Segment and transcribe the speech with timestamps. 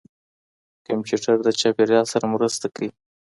[0.87, 2.89] کمپيوټر د چاپېريال سره مرسته کوي.